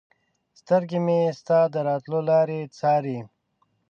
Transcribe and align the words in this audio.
سترګې 0.59 0.99
مې 1.05 1.19
ستا 1.39 1.59
د 1.73 1.75
راتلو 1.87 2.19
لارې 2.29 2.59
څاري 2.77 3.19